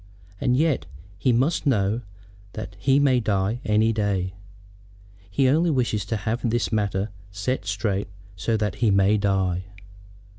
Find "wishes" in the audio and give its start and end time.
5.69-6.05